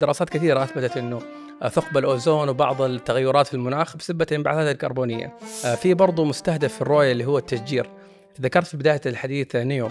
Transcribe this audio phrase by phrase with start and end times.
[0.00, 1.20] دراسات كثيرة أثبتت إنه
[1.68, 5.36] ثقب الأوزون وبعض التغيرات في المناخ بسبب الانبعاثات الكربونية.
[5.76, 7.90] في برضه مستهدف في الرؤية اللي هو التشجير.
[8.40, 9.88] ذكرت في بداية الحديث نيوم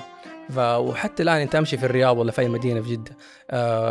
[0.57, 3.15] وحتى الآن أنت امشي في الرياض ولا في أي مدينة في جدة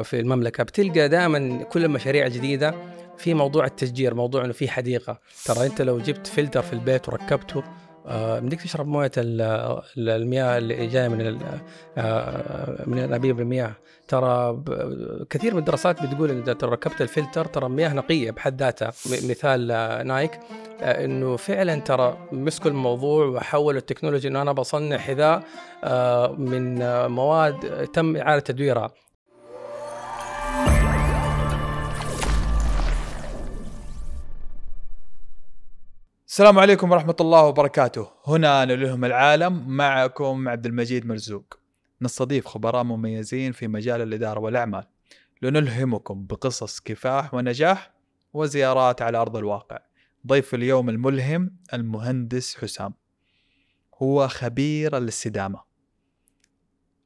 [0.02, 2.74] في المملكة بتلقى دائما كل المشاريع الجديدة
[3.18, 7.62] في موضوع التشجير موضوع إنه في حديقة ترى أنت لو جبت فلتر في البيت وركبته
[8.06, 11.38] بدك تشرب موية المياه اللي جاية من
[12.86, 13.72] من انابيب المياه.
[14.08, 14.62] ترى
[15.30, 18.92] كثير من الدراسات بتقول إن إذا ركبت الفلتر ترى مياه نقية بحد ذاتها.
[19.06, 19.66] مثال
[20.06, 20.40] نايك
[20.80, 25.42] إنه فعلا ترى مسكوا الموضوع وحولوا التكنولوجيا إنه أنا بصنع حذاء
[26.38, 28.90] من مواد تم إعادة تدويرها.
[36.34, 38.08] السلام عليكم ورحمة الله وبركاته.
[38.26, 41.58] هنا نلهم العالم معكم عبد المجيد مرزوق.
[42.02, 44.86] نستضيف خبراء مميزين في مجال الإدارة والأعمال.
[45.42, 47.92] لنلهمكم بقصص كفاح ونجاح
[48.32, 49.78] وزيارات على أرض الواقع.
[50.26, 52.94] ضيف اليوم الملهم المهندس حسام.
[54.02, 55.62] هو خبير الاستدامة.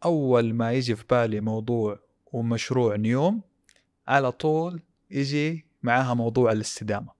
[0.05, 1.98] أول ما يجي في بالي موضوع
[2.33, 3.42] ومشروع نيوم
[4.07, 7.17] على طول يجي معاها موضوع الاستدامة.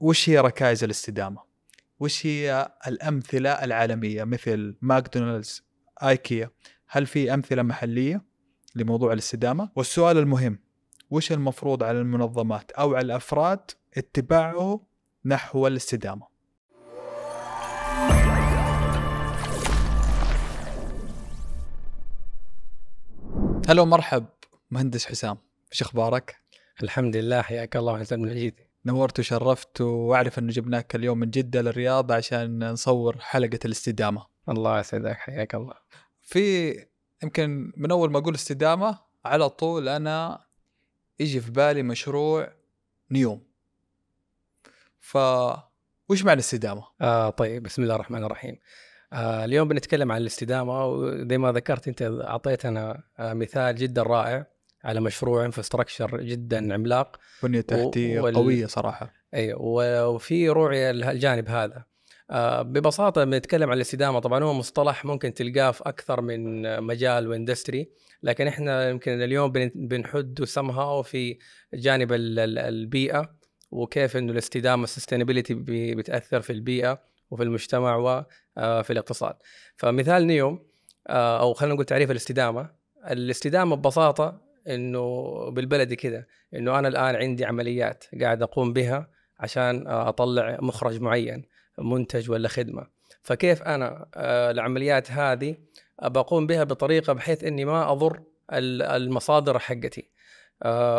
[0.00, 1.42] وش هي ركائز الاستدامة؟
[2.00, 5.64] وش هي الأمثلة العالمية مثل ماكدونالدز
[6.02, 6.50] آيكيا
[6.86, 8.24] هل في أمثلة محلية
[8.74, 10.58] لموضوع الاستدامة؟ والسؤال المهم
[11.10, 14.86] وش المفروض على المنظمات أو على الأفراد اتباعه
[15.24, 16.26] نحو الاستدامة
[23.68, 24.26] هلا ومرحب
[24.70, 25.38] مهندس حسام
[25.72, 26.36] إيش أخبارك؟
[26.82, 32.12] الحمد لله حياك الله وحسن المجيد نورت وشرفت وأعرف إنه جبناك اليوم من جدة للرياض
[32.12, 34.26] عشان نصور حلقة الاستدامة.
[34.48, 35.74] الله يسعدك حياك الله.
[36.22, 36.74] في
[37.22, 40.44] يمكن من أول ما أقول استدامة على طول أنا
[41.20, 42.52] يجي في بالي مشروع
[43.10, 43.42] نيوم.
[45.00, 45.16] ف
[46.08, 48.58] وش معنى الاستدامه؟ آه طيب بسم الله الرحمن الرحيم.
[49.12, 54.46] آه اليوم بنتكلم عن الاستدامة وزي ما ذكرت أنت أعطيتنا آه مثال جدا رائع
[54.84, 58.34] على مشروع انفراستراكشر جدا عملاق بنية تحتية وال...
[58.34, 59.12] قوية صراحة.
[59.34, 61.84] أيوه وفي رؤية الجانب هذا.
[62.30, 64.18] آه ببساطة بنتكلم عن الاستدامة.
[64.18, 67.90] طبعا هو مصطلح ممكن تلقاه في أكثر من مجال و industry
[68.22, 71.38] لكن إحنا يمكن اليوم بنجسمها في
[71.74, 73.34] جانب البيئة
[73.70, 75.54] وكيف إنه الاستدامة ال sustainability
[75.94, 79.34] بتأثر في البيئة وفي المجتمع وفي الاقتصاد.
[79.76, 80.66] فمثال نيوم
[81.10, 82.70] أو خلينا نقول تعريف الاستدامة.
[83.10, 90.58] الاستدامة ببساطة إنه بالبلدي كذا إنه أنا الآن عندي عمليات قاعد أقوم بها عشان أطلع
[90.62, 91.44] مخرج معين
[91.78, 92.86] منتج ولا خدمة.
[93.22, 94.06] فكيف أنا
[94.50, 95.56] العمليات هذه
[96.02, 98.22] بقوم بها بطريقة بحيث إني ما أضر
[98.52, 100.10] المصادر حقتي؟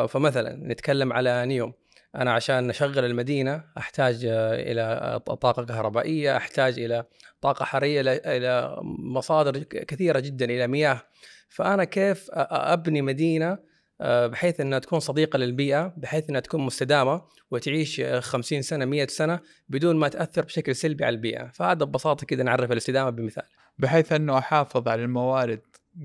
[0.07, 1.73] فمثلا نتكلم على نيوم.
[2.16, 7.05] أنا عشان أشغل المدينة أحتاج إلى طاقة كهربائية أحتاج إلى
[7.41, 11.01] طاقة حرارية إلى مصادر كثيرة جدا إلى مياه.
[11.49, 13.57] فأنا كيف أبني مدينة
[14.01, 19.39] بحيث إنها تكون صديقة للبيئة بحيث إنها تكون مستدامة وتعيش 50 سنة 100 سنة
[19.69, 21.47] بدون ما تأثر بشكل سلبي على البيئة.
[21.47, 23.43] فهذا ببساطة كذا نعرف الاستدامة بمثال.
[23.78, 25.61] بحيث إنه أحافظ على الموارد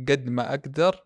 [0.09, 1.06] قد ما أقدر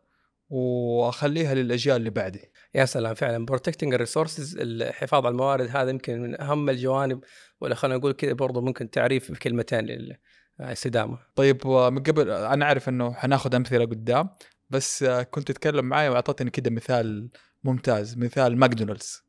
[0.50, 2.52] وأخليها للأجيال اللي بعدي.
[2.74, 7.20] يا سلام فعلا protecting ال resources الحفاظ على الموارد هذا يمكن من أهم الجوانب
[7.60, 10.14] ولا خلينا نقول كذا برضه ممكن تعريف بكلمتين
[10.60, 14.28] للاستدامه طيب من قبل أنا أعرف إنه حناخذ أمثلة قدام
[14.70, 17.30] بس كنت تتكلم معي وأعطيتني كذا مثال
[17.64, 19.22] ممتاز مثال ماكدونالدز.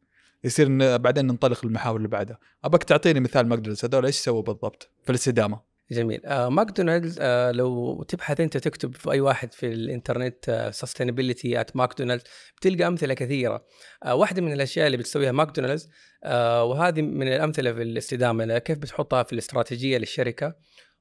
[0.44, 2.40] يصير بعدين ننطلق للمحاور اللي بعدها.
[2.64, 6.26] أبغاك تعطيني مثال ماكدونالدز هذول إيش سووا بالضبط في الاستدامه جميل.
[6.26, 12.24] آه ماكدونالدز آه لو تبحث أنت تكتب في أي واحد في الإنترنت sustainability at ماكدونالدز
[12.58, 13.66] بتلقى أمثلة كثيرة.
[14.04, 15.90] آه واحدة من الأشياء اللي بتسويها ماكدونالدز
[16.24, 20.56] آه وهذه من الأمثلة في الاستدامة كيف بتحطها في الاستراتيجية للشركة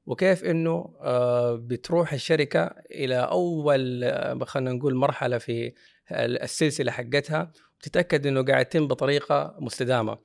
[0.05, 5.73] وكيف إنه آه بتروح الشركة إلى أول آه خلينا نقول مرحلة في
[6.11, 10.17] السلسلة حقتها وتتأكد إنه قاعد يتم بطريقة مستدامة.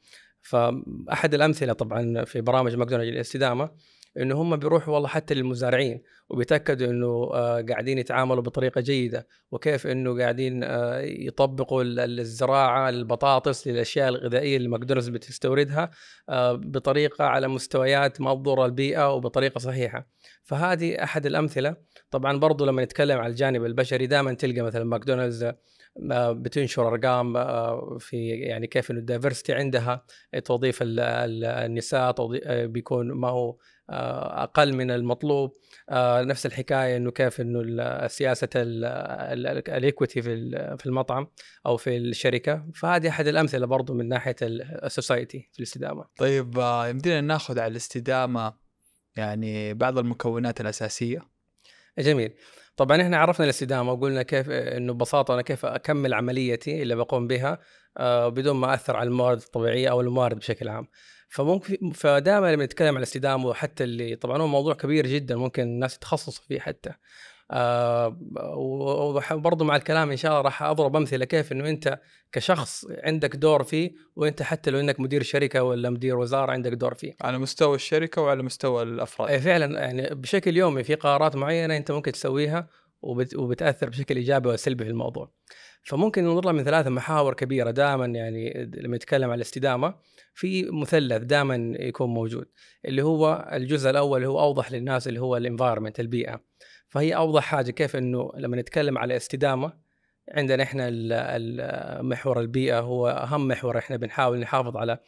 [0.43, 3.71] فأحد الأمثلة طبعا في برامج ماكدونالدز للاستدامة
[4.19, 10.19] إنه هم بيروحوا والله حتى للمزارعين وبيتأكدوا إنه آه قاعدين يتعاملوا بطريقة جيدة وكيف إنه
[10.19, 15.91] قاعدين آه يطبقوا الزراعة البطاطس للاشياء الغذائية اللي ماكدونالدز بتستوردها
[16.29, 20.09] آه بطريقة على مستويات ما تضر البيئة وبطريقة صحيحة.
[20.45, 21.77] فهذه أحد الأمثلة.
[22.11, 25.53] طبعا برضو لما نتكلم على الجانب البشري دائما تلقى مثلا ماكدونالدز
[26.13, 27.35] بتنشر أرقام
[27.99, 30.05] في يعني كيف إنه ال diversity عندها
[30.45, 32.15] توظيف النساء
[32.67, 33.57] بيكون ما هو
[33.91, 35.53] أقل من المطلوب.
[35.91, 41.29] آه، نفس الحكاية إنه كيف إنه سياسة ال equity في في المطعم
[41.67, 42.67] أو في الشركة.
[42.75, 46.05] فهذه أحد الأمثلة برضو من ناحية السوسايتي في الاستدامة.
[46.17, 48.55] طيب آه، يمدينا ناخذ على الاستدامة
[49.17, 51.21] يعني بعض المكونات الأساسية؟
[51.99, 52.33] جميل.
[52.77, 57.59] طبعا إحنا عرفنا الاستدامة وقلنا كيف إنه ببساطة أنا كيف أكمل عمليتي اللي بقوم بها
[58.29, 60.89] بدون ما أثر على الموارد الطبيعية أو الموارد بشكل عام.
[61.29, 65.97] فممكن فدائما لما نتكلم عن الاستدامة وحتى اللي طبعا هو موضوع كبير جدا ممكن الناس
[65.97, 66.93] يتخصصوا فيه حتى
[67.51, 68.19] آه
[68.57, 72.01] وبرضه مع الكلام إن شاء الله راح أضرب أمثلة كيف إنه أنت
[72.33, 76.95] كشخص عندك دور فيه وأنت حتى لو إنك مدير شركة ولا مدير وزارة عندك دور
[76.95, 77.17] فيه.
[77.21, 79.31] على مستوى الشركة وعلى مستوى الأفراد.
[79.31, 82.69] اي فعلا يعني بشكل يومي في قرارات معينة أنت ممكن تسويها
[83.03, 85.31] وبت وبتأثر بشكل إيجابي وسلبي في الموضوع.
[85.83, 89.95] فممكن ننظر لها من ثلاثة محاور كبيرة دائما يعني لما نتكلم عن الاستدامة
[90.37, 92.49] في مثلث دائما يكون موجود
[92.85, 96.41] اللي هو الجزء الأول اللي هو أوضح للناس اللي هو الانفايرمنت البيئة.
[96.89, 99.73] فهي أوضح حاجة كيف إنه لما نتكلم على استدامة
[100.33, 100.91] عندنا إحنا
[102.03, 104.99] محور البيئة هو أهم محور إحنا بنحاول نحافظ على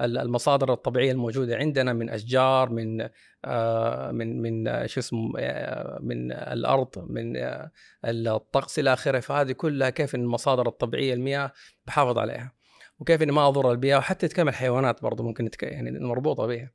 [0.00, 3.08] المصادر الطبيعية الموجودة عندنا من أشجار من
[3.44, 7.70] آه، من من شو اسمه آه، من الأرض من آه،
[8.04, 9.20] الطقس إلى آخره.
[9.20, 11.52] فهذه كلها كيف المصادر الطبيعية المياه
[11.86, 12.55] بحافظ عليها.
[12.98, 15.62] وكيف إني ما أضر البيئة وحتى نتكلم الحيوانات برضه ممكن نتك...
[15.62, 16.70] يعني مربوطة بها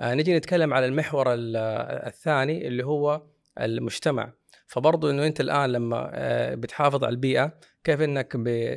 [0.00, 3.22] نجي نتكلم على المحور الثاني اللي هو
[3.60, 4.32] المجتمع.
[4.66, 6.10] فبرضه إنه أنت الآن لما
[6.54, 7.52] بتحافظ على البيئة
[7.84, 8.32] كيف إنك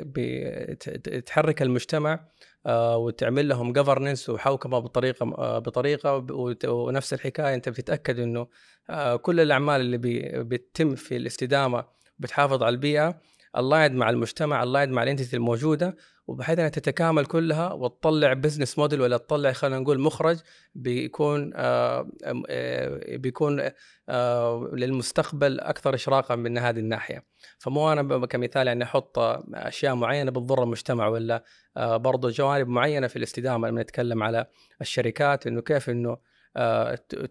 [0.08, 2.28] بتحرك المجتمع
[2.66, 6.26] آه، وتعمل لهم جفرنس وحوكمة بطريقة آه، بطريقة
[6.66, 8.48] ونفس الحكاية أنت بتتأكد إنه
[8.90, 9.98] آه، كل الأعمال اللي
[10.44, 11.86] بتتم في الاستدامة
[12.20, 13.22] بتحافظ على البيئة
[13.58, 15.96] aligned مع المجتمع aligned مع ال entity الموجودة
[16.28, 20.40] وبحيث إنها تتكامل كلها وتطلع business model ولا تطلع خلينا نقول مخرج
[20.76, 22.10] بيكون آه
[22.50, 23.72] آه بيكون
[24.10, 27.26] آه للمستقبل أكثر اشراقا من هذه الناحية.
[27.58, 29.20] فمو أنا كمثال يعني أحط
[29.54, 31.44] أشياء معينة بتضر المجتمع ولا
[31.78, 34.46] آه برضه جوانب معينة في الاستدامة لما نتكلم على
[34.82, 36.18] الشركات إنه كيف إنه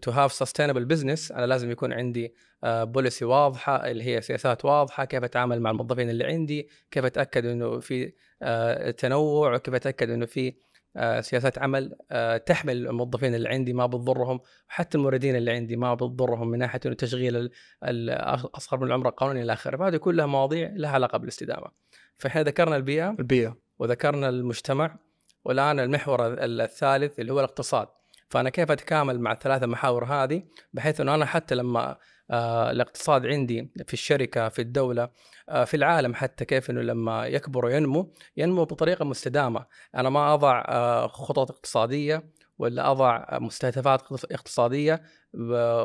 [0.01, 2.33] to have sustainable business أنا لازم يكون عندي
[2.63, 7.45] policy آه، واضحة اللي هي سياسات واضحة كيف أتعامل مع الموظفين اللي عندي كيف أتأكد
[7.45, 10.53] إنه في آه، تنوع كيف أتأكد إنه في
[10.97, 11.95] آه، سياسات عمل
[12.45, 14.39] تحمل الموظفين اللي عندي ما بتضرهم
[14.69, 17.49] وحتى الموردين اللي عندي ما بتضرهم من ناحية إنه تشغيل
[17.83, 19.77] الاصغر من العمر القانوني إلى آخره.
[19.77, 21.67] فهذه كلها مواضيع لها علاقة بالاستدامة.
[22.17, 23.57] فإحنا ذكرنا البيئة البيئة.
[23.79, 24.97] وذكرنا المجتمع
[25.45, 27.87] والآن المحور الثالث اللي هو الاقتصاد.
[28.29, 30.43] فأنا كيف أتكامل مع الثلاثة محاور هذه؟
[30.73, 31.97] بحيث إنه أنا حتى لما
[32.31, 35.09] آه الاقتصاد عندي في الشركة في الدولة
[35.49, 39.65] آه في العالم حتى كيف إنه لما يكبر وينمو ينمو بطريقة مستدامة.
[39.95, 42.23] أنا ما أضع آه خطط اقتصادية
[42.57, 44.01] ولا أضع مستهدفات
[44.31, 45.03] اقتصادية.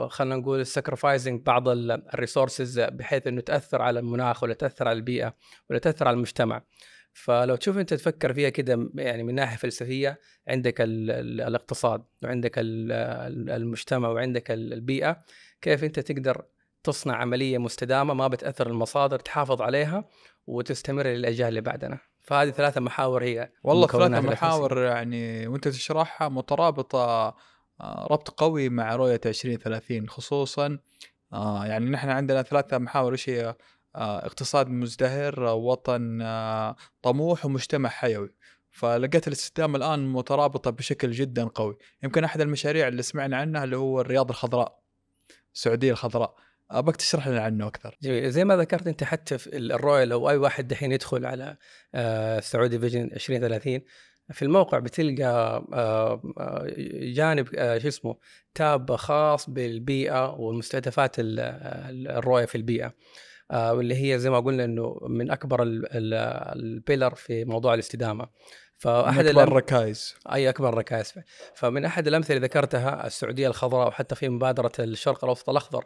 [0.09, 5.35] خلينا نقول sacrificing بعض ال resources بحيث إنه تأثر على المناخ ولا تأثر على البيئة
[5.71, 6.63] ولا تأثر على المجتمع.
[7.13, 12.59] فلو تشوف أنت تفكر فيها كده يعني من ناحية فلسفية عندك ال ال الاقتصاد وعندك
[12.59, 12.93] ال
[13.51, 15.25] المجتمع وعندك البيئة
[15.61, 16.45] كيف أنت تقدر
[16.83, 20.05] تصنع عملية مستدامة ما بتأثر المصادر تحافظ عليها
[20.47, 21.99] وتستمر للأجيال اللي بعدنا.
[22.21, 27.35] فهذه ثلاثة محاور هي والله ثلاثة محاور يعني وأنت تشرحها مترابطة
[27.81, 30.79] آه، ربط قوي مع رؤية 2030 خصوصا
[31.33, 33.13] آه يعني نحن عندنا ثلاثة محاور.
[33.13, 33.55] إيش هي؟
[33.95, 38.35] اقتصاد مزدهر وطن آه، طموح ومجتمع حيوي.
[38.71, 41.77] فلقيت الاستدامه الآن مترابطة بشكل جدا قوي.
[42.03, 44.81] يمكن أحد المشاريع اللي سمعنا عنها اللي هو الرياض الخضراء
[45.55, 46.35] السعودية الخضراء.
[46.71, 47.97] أبغاك تشرح لنا عنه أكثر.
[48.03, 48.31] جميل.
[48.31, 51.57] زي ما ذكرت أنت حتى في الرؤية لو أي واحد دحين يدخل على
[52.43, 53.81] سعودي فيجن 2030
[54.33, 56.23] في الموقع بتلقى آه،
[57.15, 57.47] جانب
[57.79, 58.17] شو اسمه
[58.55, 62.87] تاب خاص بالبيئة والمستهدفات الرؤية في البيئة.
[62.87, 62.95] آه،
[63.51, 68.29] واللي هي زي ما قلنا إنه من أكبر البيلر في موضوع الاستدامة.
[68.77, 70.15] فأحد أكبر الركائز.
[70.33, 71.15] أي أكبر الركائز.
[71.55, 75.85] فمن أحد الأمثلة اللي ذكرتها السعودية الخضراء وحتى في مبادرة الشرق الأوسط الأخضر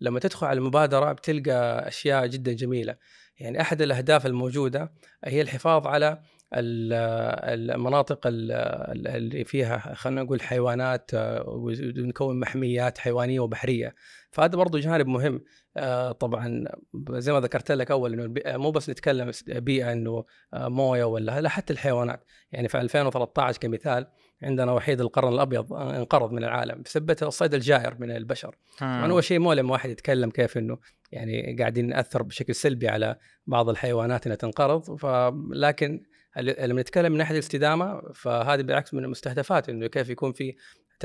[0.00, 2.96] لما تدخل على المبادرة بتلقى أشياء جدا جميلة.
[3.38, 4.92] يعني أحد الأهداف الموجودة
[5.24, 6.22] هي الحفاظ على
[6.54, 13.94] المناطق اللي فيها خلينا نقول حيوانات آه، ونكون محميات حيوانية وبحرية.
[14.32, 15.40] فهذا برضو جانب مهم.
[15.76, 16.64] آه، طبعا
[17.10, 20.24] زي ما ذكرت لك أول إنه مو بس نتكلم بيئة إنه
[20.54, 22.24] آه، موية ولا لا حتى الحيوانات.
[22.52, 24.06] يعني في 2013 كمثال
[24.42, 28.56] عندنا وحيد القرن الأبيض انقرض من العالم بسبب الصيد الجائر من البشر.
[28.80, 30.78] طبعا هو شيء مؤلم واحد يتكلم كيف إنه
[31.12, 34.96] يعني قاعدين نأثر بشكل سلبي على بعض الحيوانات إنها تنقرض.
[34.96, 36.02] فلكن
[36.36, 40.54] لما نتكلم من ناحية الاستدامة فهذه بالعكس من المستهدفات إنه كيف يكون في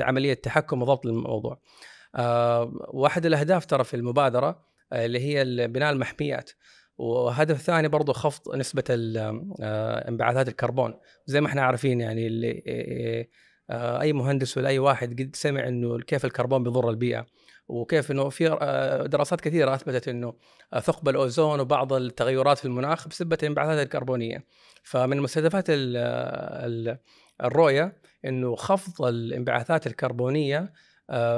[0.00, 1.60] عملية تحكم وضبط الموضوع.
[2.14, 6.50] آه، واحد الأهداف ترى في المبادرة آه، اللي هي بناء المحميات.
[6.98, 10.94] وهدف ثاني برضو خفض نسبة آه، انبعاثات الكربون.
[11.26, 13.28] زي ما إحنا عارفين يعني اللي
[13.70, 17.26] أي مهندس ولا أي واحد قد سمع إنه كيف الكربون بيضر البيئة
[17.68, 18.48] وكيف إنه في
[19.10, 20.34] دراسات كثيرة أثبتت إنه
[20.80, 24.44] ثقب الأوزون وبعض التغيرات في المناخ بسبب الانبعاثات الكربونية.
[24.82, 25.64] فمن مستهدفات
[27.44, 30.72] الرؤية إنه خفض الانبعاثات الكربونية آه،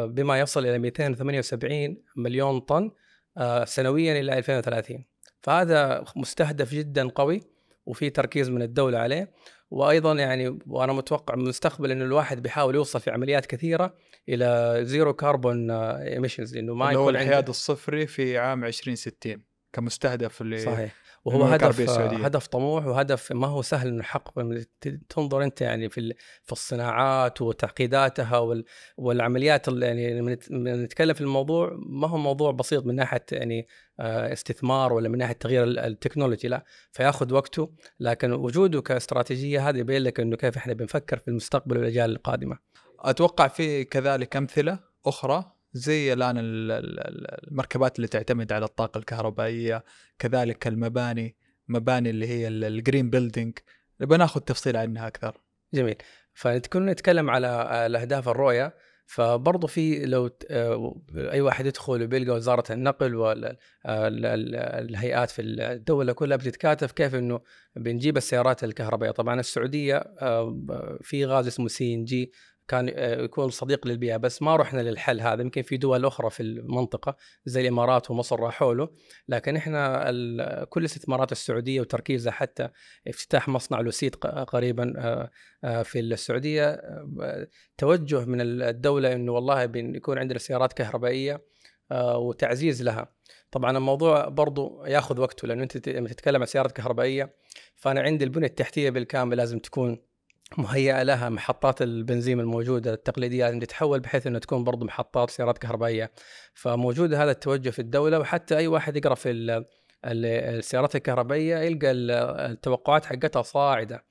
[0.07, 2.91] بما يصل إلى 278 مليون طن
[3.37, 5.05] آه، سنويا إلى 2030
[5.41, 7.41] فهذا مستهدف جدا قوي
[7.87, 9.33] وفي تركيز من الدولة عليه.
[9.71, 13.95] وأيضا يعني وأنا متوقع من المستقبل إنه الواحد بيحاول يوصل في عمليات كثيرة
[14.29, 20.95] إلى zero carbon emissions لأنه ما يكون الحياد الصفري في عام 2060 كمستهدف صحيح.
[21.25, 24.65] وهو هدف هدف طموح وهدف ما هو سهل إنه يحقق
[25.09, 28.63] تنظر أنت يعني في في الصناعات وتعقيداتها
[28.97, 33.69] والعمليات يعني لما نتكلم في الموضوع ما هو موضوع بسيط من ناحية يعني
[34.01, 39.79] آه، استثمار ولا من ناحية تغيير ال technology لا فياخذ وقته لكن وجوده كاستراتيجية هذا
[39.79, 42.59] يبين لك إنه كيف إحنا بنفكر في المستقبل والأجيال القادمة.
[43.01, 49.85] أتوقع في كذلك أمثلة أخرى زي الآن المركبات اللي تعتمد على الطاقة الكهربائية
[50.19, 51.37] كذلك المباني
[51.69, 53.59] مباني اللي هي ال green building
[54.01, 55.41] نبغى ناخذ تفصيل عنها أكثر.
[55.75, 55.97] جميل.
[56.35, 58.75] فكنا نتكلم على الأهداف الرؤية.
[59.07, 63.15] فبرضه في لو آه، أي واحد يدخل وبيلقى وزارة النقل
[63.87, 67.41] والهيئات في الدولة كلها بتتكاتف كيف إنه
[67.77, 69.13] بنجيب السيارات الكهربائية.
[69.13, 72.33] طبعا السعودية آه، في غاز اسمه CNG
[72.71, 75.43] كان آه، يكون صديق للبيئة بس ما رحنا للحل هذا.
[75.43, 78.89] يمكن في دول أخرى في المنطقة زي الإمارات ومصر راحوا له
[79.29, 82.69] لكن إحنا كل استثمارات السعودية وتركيزها حتى
[83.09, 85.31] افتتاح مصنع لوسيد قريبا آه،
[85.65, 86.81] آه، في السعودية
[87.79, 91.43] توجه من الدولة إنه والله بيكون عندنا سيارات كهربائية
[91.93, 93.15] وتعزيز لها.
[93.51, 97.35] طبعا الموضوع برضو ياخذ وقته لأنه أنت لما تتكلم عن سيارات كهربائية
[97.77, 100.10] فأنا عندي البنيه التحتية بالكامل لازم تكون
[100.59, 106.11] مهيئة لها محطات البنزين الموجودة التقليدية لازم تتحول بحيث إنه تكون برضو محطات سيارات كهربائية.
[106.55, 109.65] فموجود هذا التوجه في الدولة وحتى أي واحد يقرأ في
[110.05, 114.05] السيارات الكهربائية يلقى التوقعات حقتها صاعدة.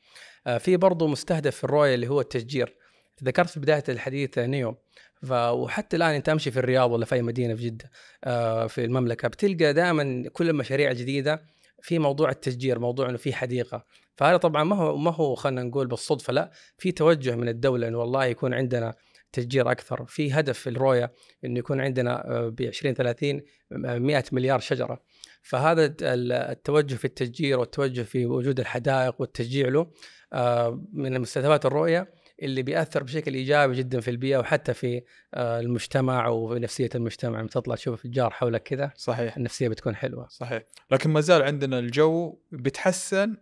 [0.48, 2.76] آه، في برضو مستهدف في الرؤية اللي هو التشجير.
[3.24, 4.78] ذكرت في بداية الحديث نيو.
[5.24, 7.92] ف وحتى الآن أنت امشي في الرياض ولا في أي مدينة في جدة
[8.24, 11.42] آه، في المملكة بتلقى دائما كل المشاريع الجديدة
[11.82, 13.86] في موضوع التشجير موضوع إنه في حديقة.
[14.20, 17.98] فهذا طبعا ما هو ما هو خلينا نقول بالصدفة لا في توجه من الدولة إنه
[17.98, 18.94] والله يكون عندنا
[19.32, 20.06] تشجير أكثر.
[20.06, 21.14] في هدف الرؤية
[21.46, 25.02] إنه يكون عندنا ب 2030 100 مليار شجرة.
[25.42, 29.92] فهذا التوجه في التشجير والتوجه في وجود الحدائق والتشجيع له
[30.34, 35.02] آه، من مستهدفات الرؤية اللي بيأثر بشكل إيجابي جدا في البيئة وحتى في
[35.34, 37.40] آه، المجتمع وفي نفسيه المجتمع.
[37.40, 39.38] لما تطلع تشوف الجار حولك كذا صحيح.
[39.38, 40.28] النفسية بتكون حلوة.
[40.28, 40.64] صحيح.
[40.92, 43.38] لكن ما زال عندنا الجو بيتحسن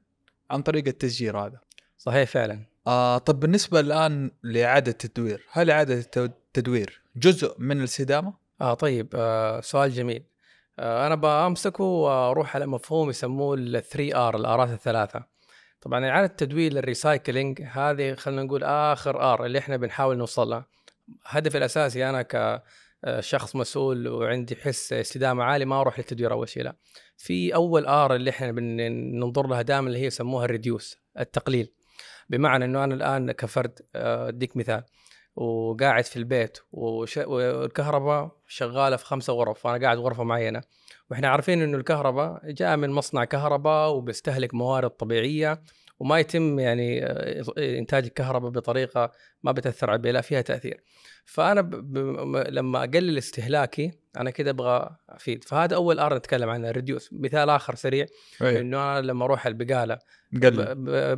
[0.50, 1.60] عن طريق التشجير هذا.
[1.98, 2.66] صحيح فعلا.
[2.88, 9.62] آه طب بالنسبة الآن لإعادة التدوير هل إعادة التدوير جزء من الاستدامه آه طيب آه
[9.62, 10.24] سؤال جميل.
[10.80, 15.38] آه أنا بأمسكه وأروح على مفهوم يسموه ال 3 R ال R ات الثلاثة.
[15.82, 20.66] طبعا إعادة التدوير لل recycling هذه خلينا نقول آخر R اللي إحنا بنحاول نوصل لها
[21.26, 22.22] هدفي الأساسي أنا
[23.06, 26.76] كشخص مسؤول وعندي حس استدامة عالي ما أروح للتدوير أول شيء لا.
[27.18, 31.74] في أول R اللي إحنا بننظر لها دائما اللي هي يسموها ال reduce التقليل.
[32.30, 34.84] بمعنى إنه أنا الآن كفرد آه، أديك مثال.
[35.36, 37.18] وقاعد في البيت وش...
[37.18, 40.62] والكهرباء شغالة في خمسة غرف وأنا قاعد غرفة معينة.
[41.12, 45.62] وإحنا عارفين إنه الكهرباء جاء من مصنع كهرباء وبيستهلك موارد طبيعية
[46.00, 49.12] وما يتم يعني آه، إنتاج الكهرباء بطريقة
[49.44, 50.84] ما بتأثر على البيئة لا فيها تأثير.
[51.26, 51.70] فأنا ب...
[51.70, 52.44] ب...
[52.50, 55.44] لما أقلل استهلاكي أنا كده أبغى أفيد.
[55.44, 58.06] فهذا أول R نتكلم عنه reduce مثال آخر سريع
[58.42, 58.60] أيه.
[58.62, 60.00] إنه أنا لما أروح البقالة
[60.32, 60.40] ب...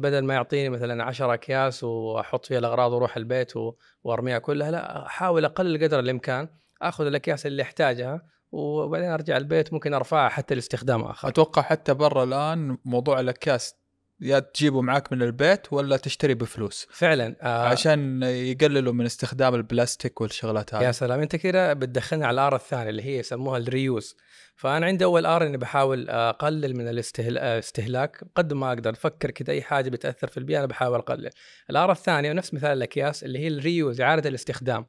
[0.01, 3.73] بدل ما يعطيني مثلا 10 أكياس وأحط فيها الأغراض وأروح البيت و...
[4.03, 6.47] وأرميها كلها لا أحاول أقلل قدر الإمكان
[6.81, 8.21] آخذ الأكياس اللي أحتاجها
[8.51, 11.27] وبعدين أرجع البيت ممكن أرفعها حتى لاستخدام آخر.
[11.27, 13.75] أتوقع حتى برا الآن موضوع الأكياس
[14.21, 16.87] يا تجيبه معاك من البيت ولا تشتري بفلوس.
[16.91, 20.83] فعلا آه عشان يقللوا من استخدام البلاستيك والشغلات هذه.
[20.83, 24.15] يا سلام أنت كده بتدخلني على ال R الثانية اللي هي يسموها ال reuse
[24.55, 28.91] فأنا عندي أول R إني بحاول أقلل من الاستهلاك قد ما أقدر.
[28.91, 31.29] أفكر كده أي حاجة بتأثر في البيئة أنا بحاول أقلل.
[31.69, 34.85] ال R الثانية ونفس مثال الأكياس اللي هي ال reuse إعادة الاستخدام.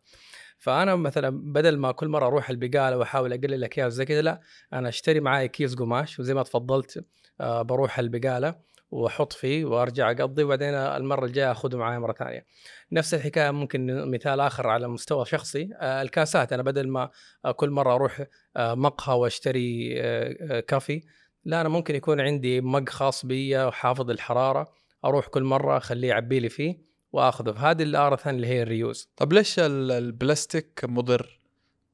[0.58, 4.40] فأنا مثلا بدل ما كل مرة أروح البقالة وأحاول أقلل الأكياس زي كذا لا
[4.72, 7.04] أنا أشتري معي كيس قماش وزي ما تفضلت
[7.40, 8.69] آه، بروح البقالة.
[8.90, 12.46] وأحط فيه وأرجع أقضي وبعدين المرة الجاية أخذه معايا مرة ثانية.
[12.92, 15.68] نفس الحكاية ممكن مثال آخر على مستوى شخصي.
[15.80, 17.10] آه، الكاسات أنا بدل ما
[17.56, 18.22] كل مرة أروح
[18.56, 21.02] آه، مقهى وأشتري آه، coffee
[21.44, 24.72] لا أنا ممكن يكون عندي mug خاص بي وحافظ الحرارة
[25.04, 26.78] أروح كل مرة أخليه يعبي لي فيه
[27.12, 27.52] وأخذه.
[27.52, 29.08] فهذه ال R الثانية اللي هي ال reuse.
[29.16, 31.40] طب ليش البلاستيك مضر؟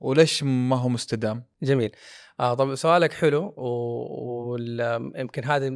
[0.01, 1.93] وليش ما هو مستدام؟ جميل.
[2.41, 5.69] آه طب سؤالك حلو ويمكن هذا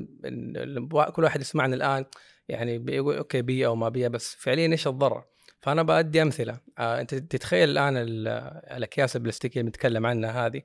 [1.13, 2.05] كل واحد يسمعنا الآن
[2.49, 5.25] يعني بيقول أوكي بيئه أو ما بيئه بس فعليا إيش الضرر؟
[5.61, 10.63] فأنا بدي أمثلة آه أنت تتخيل الآن الأكياس البلاستيكية اللي بنتكلم عنها هذه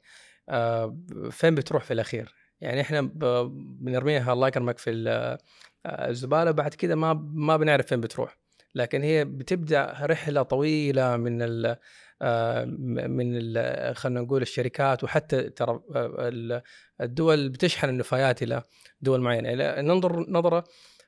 [0.49, 0.97] آه
[1.31, 3.01] فين بتروح في الأخير؟ يعني إحنا
[3.81, 4.91] بنرميها الله يكرمك في
[5.85, 8.37] آه، الزبالة بعد كده ما ما بنعرف فين بتروح
[8.75, 11.77] لكن هي بتبدأ رحلة طويلة من ال
[12.21, 13.53] آه، من
[13.93, 16.63] خلينا نقول الشركات وحتى ترى آه،
[17.01, 18.63] الدول بتشحن النفايات إلى
[19.01, 19.81] دول معينة.
[19.81, 20.63] ننظر نظرة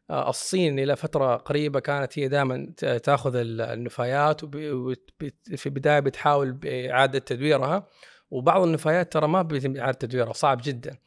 [0.10, 7.88] آه، الصين إلى فترة قريبة كانت هي دائما تأخذ النفايات وفي البداية بتحاول بإعادة تدويرها
[8.32, 10.98] وبعض النفايات ترى ما بيتم إعادة تدويرها صعب جدا.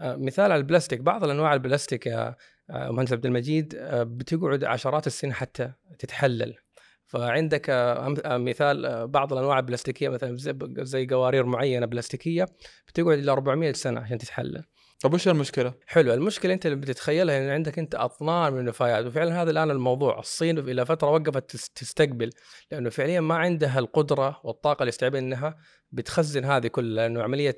[0.00, 2.08] مثال على البلاستيك بعض الأنواع البلاستيك
[2.70, 6.54] مهندس عبد المجيد بتقعد عشرات السنين حتى تتحلل
[7.06, 7.66] فعندك
[8.26, 10.36] مثال بعض الأنواع البلاستيكية مثلا
[10.84, 12.46] زي قوارير معينة بلاستيكية
[12.88, 14.64] بتقعد إلى 400 سنة عشان تتحلل
[15.00, 19.42] طب وش المشكلة؟ حلو المشكلة أنت اللي بتتخيلها إن عندك أنت أطنان من النفايات وفعلا
[19.42, 22.30] هذا الآن الموضوع الصين إلى فترة وقفت تستقبل
[22.72, 25.56] لأنه فعليا ما عندها القدرة والطاقة الاستيعابيه انها
[25.92, 27.56] بتخزن هذه كلها لأنه عملية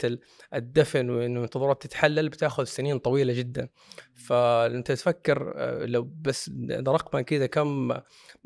[0.54, 3.68] الدفن وإنه انتظارات تتحلل بتاخذ سنين طويلة جدا.
[4.14, 7.92] فانت تفكر آه، لو بس رقما كذا كم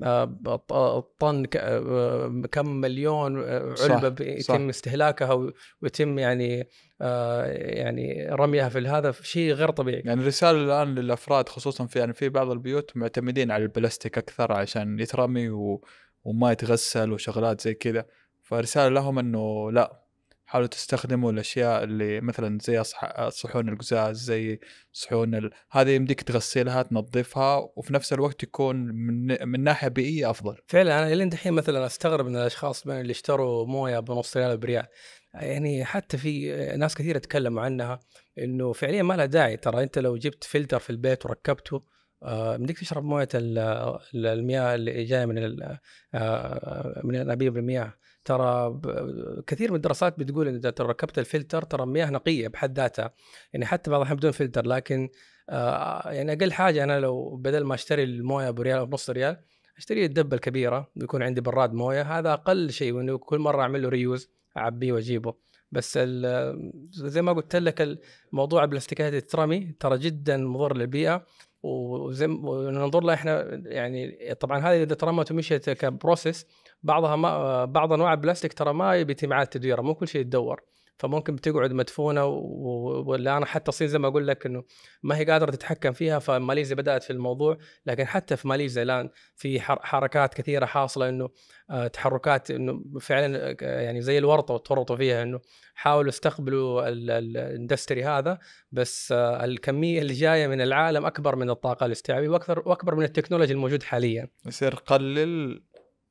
[0.05, 3.45] آه، طن آه، كم مليون
[3.81, 6.69] علبة يتم استهلاكها ويتم يعني
[7.01, 10.03] يعني رميها في هذا شيء غير طبيعي.
[10.05, 14.99] يعني الرسالة الآن للأفراد خصوصا في يعني في بعض البيوت معتمدين على البلاستيك أكثر عشان
[14.99, 15.85] يترمي و...
[16.25, 18.07] وما يتغسل وشغلات زي كذا.
[18.45, 20.05] فرساله لهم إنه لا
[20.47, 22.83] حاولوا تستخدموا الأشياء اللي مثلا زي
[23.29, 24.61] صحون القزاز زي
[24.93, 25.51] صحون ال...
[25.71, 30.57] هذه يمديك تغسلها تنظفها وفي نفس الوقت يكون من, من ناحية بيئية أفضل.
[30.67, 34.87] فعلا أنا الين دحين مثلا أستغرب من الأشخاص اللي اشتروا موية بنص ريال بريال.
[35.35, 38.01] يعني حتى في ناس كثيرة تكلموا عنها
[38.39, 39.57] إنه فعليا ما لها داعي.
[39.57, 41.83] ترى أنت لو جبت فلتر في البيت وركبته
[42.23, 43.29] بدك تشرب مويه
[44.15, 45.59] المياه اللي جاية من
[46.15, 48.81] آه، من انابيب المياه ترى
[49.47, 53.15] كثير من الدراسات بتقول إن إذا ركبت الفلتر ترى مياه نقية بحد ذاتها.
[53.53, 55.09] يعني حتى بعض بدون فلتر لكن
[55.51, 59.37] آه يعني أقل حاجة أنا لو بدل ما أشتري الموية بريال أو بنص ريال
[59.77, 62.19] أشتري الدبة الكبيرة بيكون عندي براد موية.
[62.19, 65.35] هذا أقل شيء وإنه كل مرة أعمل له reuse أعبيه وأجيبه.
[65.73, 65.99] بس
[66.91, 67.99] زي ما قلت لك
[68.33, 71.27] الموضوع البلاستيكات تترمي ترى جدا مضر للبيئة.
[71.65, 76.47] وزي ننظر لها إحنا يعني طبعا هذه إذا ترمت ومشيت ك process
[76.83, 80.61] بعضها ما بعض أنواع البلاستيك ترى ما بيتم اعاده تدويرها مو كل شيء يتدور.
[80.99, 82.27] فممكن بتقعد مدفونة
[83.07, 84.65] ولا أنا حتى الصين زي ما أقول لك إنه
[85.03, 87.59] ما هي قادرة تتحكم فيها فماليزيا بدأت في الموضوع.
[87.87, 91.29] لكن حتى في ماليزيا الآن في حركات كثيرة حاصلة إنه
[91.71, 95.41] آه، تحركات إنه فعلا يعني زي الورطة وتورطوا فيها إنه
[95.75, 98.39] حاولوا استقبلوا ال industry هذا.
[98.73, 103.55] بس آه، الكمية اللي جاية من العالم أكبر من الطاقة الاستيعابية وأكثر وأكبر من التكنولوجيا
[103.55, 104.29] الموجود حاليا.
[104.47, 105.63] يصير قلل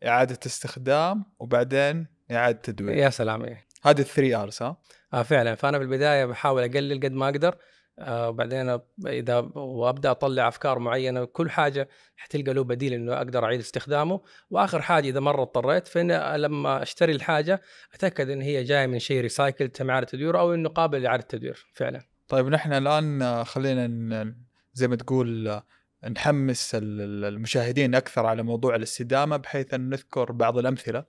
[0.05, 3.72] إعادة استخدام وبعدين إعادة تدوير يا سلام إيه.
[3.83, 4.77] هذه ال three Rs ها؟
[5.13, 5.55] آه فعلا.
[5.55, 7.55] فأنا في البدايه بحاول أقلل قد ما أقدر
[7.99, 13.59] آه وبعدين إذا وأبدأ أطلع أفكار معينة كل حاجة حتلقى له بديل إنه أقدر أعيد
[13.59, 14.21] استخدامه.
[14.49, 17.61] وآخر حاجة إذا مرة اضطريت فإن لما أشتري الحاجة
[17.93, 21.65] أتأكد إن هي جاية من شيء recycle تم إعادة تدوير أو إنه قابل لإعادة تدوير.
[21.73, 22.01] فعلا.
[22.27, 24.35] طيب نحن الآن خلينا
[24.73, 25.61] زي ما تقول
[26.09, 31.05] نحمس المشاهدين أكثر على موضوع الاستدامة بحيث أن نذكر بعض الأمثلة.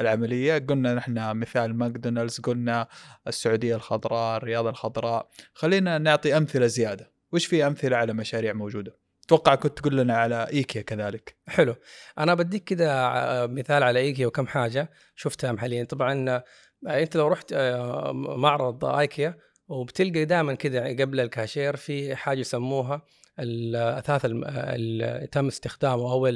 [0.00, 0.58] العملية.
[0.58, 2.88] قلنا نحن مثال ماكدونالدز قلنا
[3.26, 5.28] السعودية الخضراء الرياض الخضراء.
[5.54, 7.12] خلينا نعطي أمثلة زيادة.
[7.32, 11.36] وش في أمثلة على مشاريع موجودة؟ أتوقع كنت تقول لنا على إيكيا كذلك.
[11.48, 11.74] حلو.
[12.18, 15.84] أنا بديك كذا مثال على إيكيا وكم حاجة شفتها حاليا.
[15.84, 16.42] طبعا
[16.88, 23.02] أنت لو رحت آه، معرض إيكيا وبتلقى دائما كذا قبل الكاشير في حاجة يسموها
[23.38, 26.26] الاثاث اللي تم استخدامه أو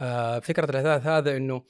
[0.00, 1.64] آه، فكرة الأثاث هذا إنه آه،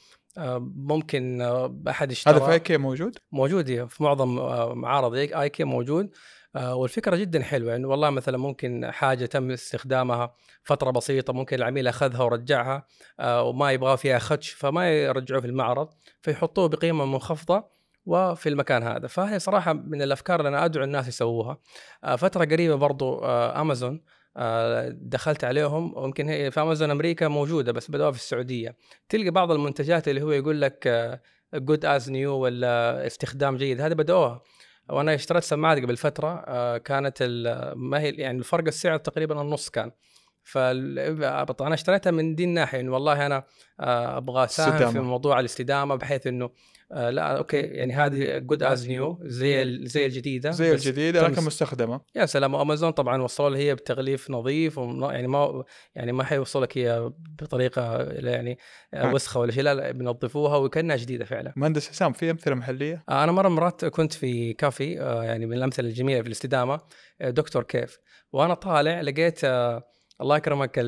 [0.77, 4.35] ممكن آه، أحد يشتري هذا في ايكيا موجود؟ موجود في معظم
[4.79, 6.11] معارض ايكيا موجود.
[6.57, 12.23] والفكرة جدا حلوة انه والله مثلا ممكن حاجة تم استخدامها فترة بسيطة ممكن العميل أخذها
[12.23, 12.87] ورجعها
[13.21, 15.89] وما يبغى فيها خدش فما يرجعوه في المعرض
[16.23, 17.65] فيحطوه بقيمة منخفضة
[18.07, 19.07] وفي المكان هذا.
[19.07, 21.59] فهي صراحة من الأفكار اللي أنا أدعو الناس يسووها.
[22.17, 24.01] فترة قريبة برضو أمازون آه،
[24.91, 28.77] دخلت عليهم ويمكن هي في امازون أمريكا موجودة بس بدأوها في السعودية.
[29.09, 30.89] تلقى بعض المنتجات اللي هو يقول لك
[31.55, 34.43] good as new ولا استخدام جيد هذه بدأوها.
[34.89, 37.23] وأنا اشتريت سماعات قبل فترة آه، كانت
[37.77, 39.91] ما هي يعني الفرق السعر تقريبا النص كان.
[40.45, 43.45] فانا اشتريتها من دي الناحيه إنه والله أنا
[43.81, 46.51] آه، أبغى اساهم في موضوع الاستدامة بحيث إنه
[46.93, 52.01] آه لا okay يعني هذه good as new زي زي الجديدة زي الجديدة لكن مستخدمه
[52.15, 56.79] يا سلام وأمازون طبعا وصلوا لها هي بتغليف نظيف يعني ما يعني ما حيوصل لك
[56.79, 58.59] هي بطريقة يعني
[58.95, 61.53] آه، وسخة ولا شيء لا بينظفوها وكأنها جديدة فعلا.
[61.57, 66.23] مهندس حسام في أمثلة محلية؟ أنا مرة مرات كنت في كافي يعني من الأمثلة الجميله
[66.23, 66.81] في الاستدامة.
[67.21, 67.99] دكتور كيف.
[68.33, 69.41] وأنا طالع لقيت
[70.21, 70.81] الله يكرمك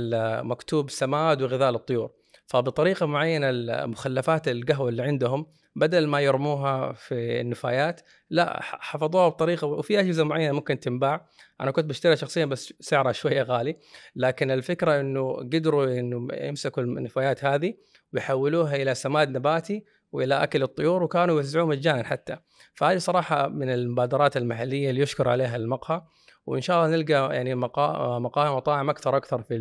[0.45, 2.11] مكتوب سماد وغذاء للطيور.
[2.47, 3.51] فبطريقة معينة
[3.87, 10.53] مخلفات القهوة اللي عندهم بدل ما يرموها في النفايات لا حفظوها بطريقة وفي أجهزة معينة
[10.53, 11.29] ممكن تنباع.
[11.61, 13.77] أنا كنت بشتريها شخصيا بس سعرها شوية غالي.
[14.17, 17.75] لكن الفكرة إنه قدروا إنه يمسكوا النفايات هذه
[18.12, 22.37] ويحولوها إلى سماد نباتي وإلى أكل الطيور وكانوا يوزعوه مجانا حتى.
[22.75, 26.03] فهذه صراحة من المبادرات المحلية اللي يشكر عليها المقهى.
[26.47, 29.55] وإن شاء الله نلقى يعني مقاهي ومطاعم أكثر أكثر في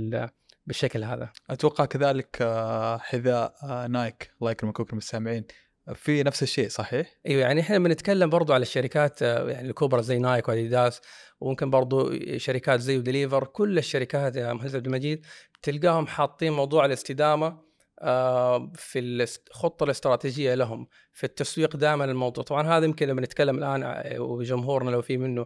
[0.67, 1.29] بالشكل هذا.
[1.49, 5.45] أتوقع كذلك آه، حذاء آه، نايك الله يكرمك ويكرم السامعين
[5.95, 10.19] في نفس الشيء صحيح؟ إيوه يعني إحنا بنتكلم برضو على الشركات آه، يعني الكبرى زي
[10.19, 11.01] نايك وأديداس
[11.39, 13.43] وممكن برضو شركات زي ديليفر.
[13.43, 15.25] كل الشركات يا مهندس عبد المجيد
[15.61, 17.64] تلقاهم حاطين موضوع الاستدامة
[18.75, 24.89] في الخطه الاستراتيجية لهم في التسويق دائما الموضوع طبعا هذا يمكن لما نتكلم الآن وجمهورنا
[24.89, 25.45] لو في منه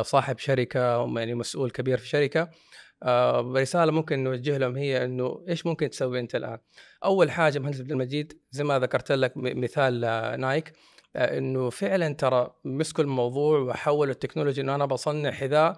[0.00, 2.48] صاحب شركة يعني مسؤول كبير في شركة
[3.02, 6.58] آه رسالة ممكن نوجه لهم هي إنه إيش ممكن تسوي أنت الآن؟
[7.04, 10.72] أول حاجة مهندس عبد المجيد زي ما ذكرت لك مثال آه نايك
[11.16, 15.76] آه إنه فعلا ترى مسكوا الموضوع وحولوا التكنولوجيا إنه أنا بصنع حذاء آه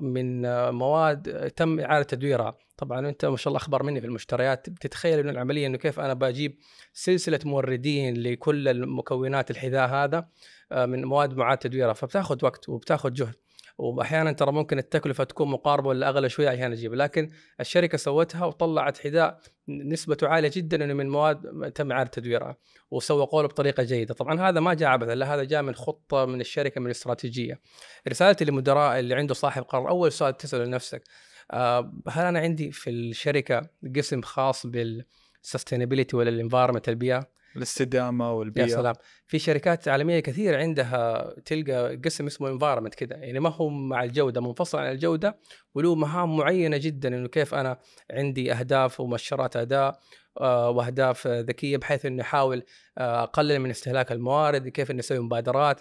[0.00, 4.70] من آه، مواد تم إعادة تدويرها، طبعا أنت ما شاء الله أخبر مني في المشتريات.
[4.70, 6.58] بتتخيل انه العملية إنه كيف أنا بجيب
[6.92, 10.28] سلسلة موردين لكل المكونات الحذاء هذا
[10.72, 11.92] آه، من مواد معاد تدويرها.
[11.92, 13.41] فبتاخذ وقت وبتاخذ جهد.
[13.78, 17.30] وأحيانا ترى ممكن التكلفة تكون مقاربة ولا أغلى شوية عشان أجيب لكن
[17.60, 22.56] الشركة سوتها وطلعت حذاء نسبته عالية جدا إنه من مواد تم إعادة تدويرها
[22.90, 24.14] وسوقوا له بطريقة جيدة.
[24.14, 27.60] طبعا هذا ما جاء عبثا لا هذا جاء من خطة من الشركة من الاستراتيجية.
[28.08, 31.02] رسالتي للمدراء اللي عنده صاحب قرار أول سؤال تسأله لنفسك
[31.50, 33.62] آه، هل أنا عندي في الشركة
[33.96, 38.94] قسم خاص بال sustainability ولا ال environment البيئه الاستدامه والبيئه يا سلام.
[39.26, 44.40] في شركات عالمية كثير عندها تلقى قسم اسمه environment كذا يعني ما هو مع الجودة
[44.40, 45.38] منفصل عن الجودة
[45.74, 47.78] وله مهام معينة جدا إنه كيف أنا
[48.10, 49.98] عندي أهداف ومؤشرات أداء
[50.40, 52.62] آه، وأهداف ذكية بحيث إنه أحاول
[52.98, 55.80] آه، أقلل من استهلاك الموارد كيف اني أسوي مبادرات.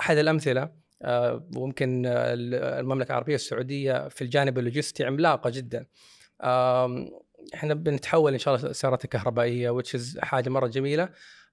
[0.00, 5.86] أحد الأمثلة آه، وممكن المملكة العربية السعودية في الجانب اللوجستي عملاقة جدا.
[7.54, 11.08] إحنا بنتحول إن شاء الله السيارات الكهربائيه which حاجة مرة جميلة.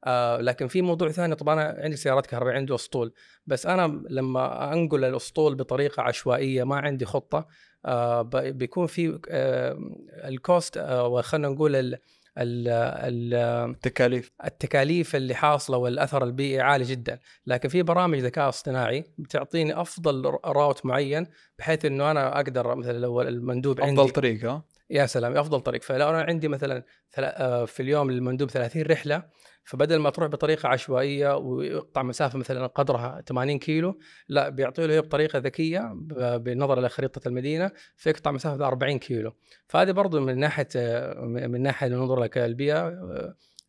[0.05, 3.13] آه لكن في موضوع ثاني طبعا أنا عندي سيارات كهربائية عندي أسطول.
[3.47, 7.47] بس أنا لما أنقل الأسطول بطريقة عشوائية ما عندي خطة.
[7.85, 9.77] آه بيكون في آه
[10.23, 11.99] ال cost آه وخلينا نقول ال
[12.37, 14.31] التكاليف.
[14.45, 17.19] التكاليف اللي حاصلة والأثر البيئي عالي جدا.
[17.45, 21.27] لكن في برامج ذكاء اصطناعي بتعطيني أفضل route معين
[21.59, 24.63] بحيث إنه أنا أقدر مثلا لو المندوب عندي افضل طريقة.
[24.89, 25.83] يا سلام أفضل طريق.
[25.83, 26.83] فلو أنا عندي مثلا
[27.19, 29.23] آه، في اليوم المندوب 30 رحلة
[29.63, 35.39] فبدل ما تروح بطريقة عشوائية ويقطع مسافة مثلا قدرها 80 كيلو لا بيعطي له بطريقة
[35.39, 35.91] ذكية
[36.37, 39.33] بالنظر إلى خريطة المدينة فيقطع مسافة 40 كيلو.
[39.67, 42.87] فهذه برضو من ناحية آه، من ناحية ننظر لك البيئة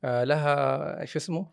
[0.04, 1.50] آه، لها شو اسمه؟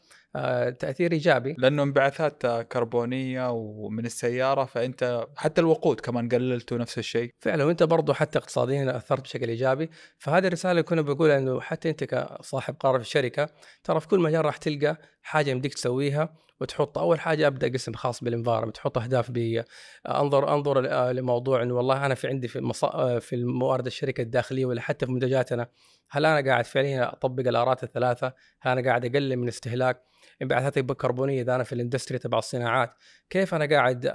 [0.80, 1.56] تأثير إيجابي.
[1.58, 7.34] لأنه انبعاثات كربونية ومن السيارة فأنت حتى الوقود كمان قللته نفس الشيء.
[7.39, 9.89] فعلا وأنت برضه حتى اقتصاديا أثرت بشكل إيجابي.
[10.17, 13.50] فهذه الرسالة كنا بقول إنه حتى أنت كصاحب قرار في الشركة
[13.84, 16.98] ترى في كل مجال راح تلقى حاجة يمديك تسويها وتحط.
[16.98, 19.65] أول حاجة أبدأ قسم خاص بالانفايرمنت تحط أهداف بيئيه
[20.10, 22.84] أنظر أنظر آه، لموضوع إنه والله أنا في عندي في مص...
[22.84, 25.67] آه، في الموارد الشركة الداخلية ولا حتى في منتجاتنا
[26.10, 30.02] هل أنا قاعد فعليا أطبق الآرات الثلاثة؟ هل أنا قاعد أقلل من استهلاك؟
[30.41, 32.93] انبعاثات الكربونيه أنا في ال industry تبع الصناعات.
[33.30, 34.06] كيف أنا قاعد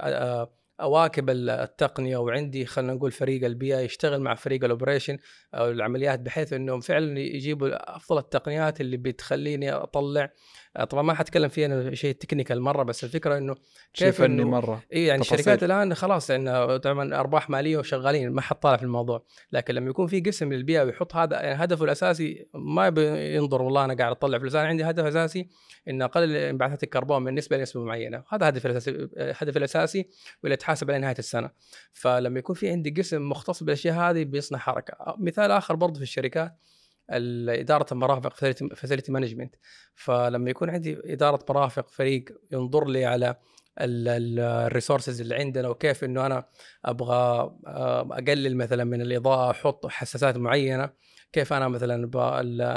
[0.81, 5.17] أواكب التقنية؟ وعندي خلينا نقول فريق البيئه يشتغل مع فريق ال operation
[5.53, 10.31] أو العمليات بحيث إنهم فعلا يجيبوا أفضل التقنيات اللي بتخليني أطلع
[10.89, 13.55] طبعا ما حتكلم فيه أنا شيء technical مرة بس الفكرة إنه
[13.93, 15.39] شيء كيف فني إنه- مرة اي يعني تفاصيل.
[15.39, 19.23] الشركات الآن خلاص لأن طبعا أرباح مالية وشغالين ما حد طالع في الموضوع.
[19.51, 23.93] لكن لما يكون في قسم للبيئه ويحط هذا يعني هدفه الأساسي ما بينظر والله أنا
[23.93, 25.47] قاعد أطلع فلوس أنا عندي هدف أساسي
[25.89, 28.23] ان أقلل انبعاثات الكربون من نسبة لنسبة معينة.
[28.29, 30.09] هذا هدف الأساسي الهدف الأساسي
[30.43, 31.49] واللي يتحاسب عليه نهاية السنة.
[31.93, 34.95] فلما يكون في عندي قسم مختص بالأشياء هذه بيصنع حركة.
[35.19, 36.55] مثال آخر برضه في الشركات ال-
[37.11, 38.33] إدارة المرافق
[38.75, 39.55] facility management
[39.95, 43.35] فلما يكون عندي إدارة مرافق فريق ينظر لي على
[43.79, 46.45] ال resources اللي عندنا وكيف إنه أنا
[46.85, 47.15] أبغى
[47.67, 50.89] آه، أقلل مثلا من الإضاءة أحط حساسات معينة
[51.33, 52.09] كيف أنا مثلا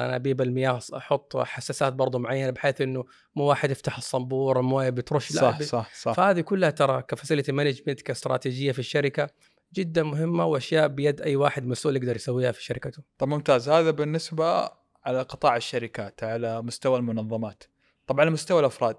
[0.06, 3.04] انابيب المياه أحط حساسات برضو معينة بحيث إنه
[3.36, 6.12] مو واحد يفتح الصنبور المويه بترش صح ب- صح صح.
[6.12, 9.28] فهذه كلها ترى ك facility management كاستراتيجية في الشركة.
[9.74, 13.02] جدا مهمة وأشياء بيد أي واحد مسؤول يقدر يسويها في شركته.
[13.18, 13.68] طب ممتاز.
[13.68, 14.70] هذا بالنسبة
[15.04, 17.64] على قطاع الشركات على مستوى المنظمات.
[18.06, 18.96] طب على مستوى الأفراد.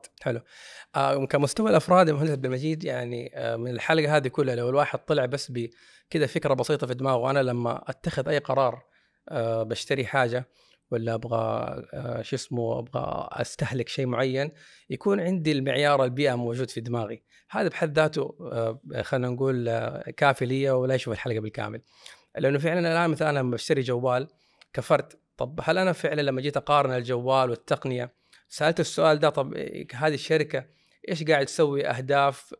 [0.96, 5.00] آه كمستوى الأفراد يا مهندس عبد المجيد يعني آه من الحلقة هذه كلها لو الواحد
[5.00, 8.84] طلع بس بكذا فكرة بسيطة في دماغه أنا لما أتخذ أي قرار
[9.30, 10.50] آه بشتري حاجة
[10.92, 11.38] ولا أبغى
[11.94, 14.52] آه شو اسمه أبغى أستهلك شيء معين
[14.90, 17.24] يكون عندي المعيار البيئة موجود في دماغي.
[17.50, 21.82] هذا بحد ذاته آه خلينا نقول آه كافي لي ولا يشوف الحلقة بالكامل.
[22.38, 24.28] لأنه فعلا الآن مثلا أنا لما بشتري جوال
[24.74, 28.14] كفرد طب هل أنا فعلا لما جيت أقارن الجوال والتقنية
[28.50, 29.58] سألت السؤال ده طب
[29.94, 30.66] هذه الشركة
[31.10, 32.54] إيش قاعد تسوي أهداف